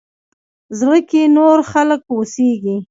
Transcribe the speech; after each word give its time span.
زړه 0.79 0.97
کښې 1.09 1.23
نور 1.37 1.57
خلق 1.71 2.01
اوسيږي 2.13 2.77